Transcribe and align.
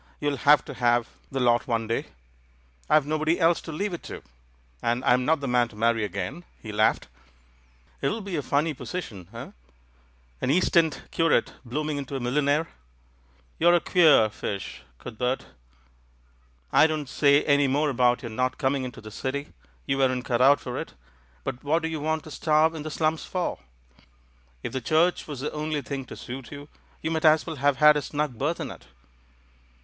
You'll 0.19 0.37
have 0.37 0.65
to 0.65 0.73
have 0.73 1.09
the 1.31 1.39
lot 1.39 1.67
one 1.67 1.85
day— 1.85 2.05
I've 2.89 3.05
nobody 3.05 3.39
else 3.39 3.61
to 3.61 3.71
leave 3.71 3.93
it 3.93 4.01
to, 4.05 4.23
and 4.81 5.05
I'm 5.05 5.25
not 5.25 5.41
the 5.41 5.47
man 5.47 5.67
to 5.67 5.75
marry 5.75 6.03
again." 6.03 6.43
He 6.59 6.71
laughed. 6.71 7.07
"It'll 8.01 8.21
be 8.21 8.35
a 8.35 8.41
funny 8.41 8.73
position, 8.73 9.27
eh— 9.31 9.51
an 10.41 10.49
East 10.49 10.75
End 10.75 11.03
cu 11.11 11.29
rate 11.29 11.53
blooming 11.63 11.97
into 11.99 12.15
a 12.15 12.19
millionaire? 12.19 12.67
You're 13.59 13.75
a 13.75 13.79
queer 13.79 14.27
fish, 14.31 14.81
Cuthbert! 14.97 15.45
I 16.71 16.87
don't 16.87 17.07
say 17.07 17.43
any 17.43 17.67
more 17.67 17.91
about 17.91 18.23
your 18.23 18.31
not 18.31 18.57
coming 18.57 18.83
into 18.83 19.01
the 19.01 19.11
City— 19.11 19.53
you 19.85 19.99
weren't 19.99 20.25
cut 20.25 20.41
out 20.41 20.59
for 20.59 20.79
it— 20.79 20.95
but 21.43 21.63
what 21.63 21.83
do 21.83 21.87
you 21.87 21.99
want 21.99 22.23
to 22.23 22.31
starve 22.31 22.73
in 22.73 22.81
the 22.81 22.89
slums 22.89 23.23
for? 23.23 23.59
If 24.63 24.73
the 24.73 24.81
Church 24.81 25.27
was 25.27 25.41
the 25.41 25.51
only 25.51 25.83
thing 25.83 26.05
to 26.05 26.15
suit 26.17 26.51
you, 26.51 26.69
you 27.03 27.11
might 27.11 27.23
as 27.25 27.45
well 27.45 27.57
have 27.57 27.77
had 27.77 27.95
a 27.95 28.01
snug 28.01 28.39
berth 28.39 28.59
in 28.59 28.71
it." 28.71 28.87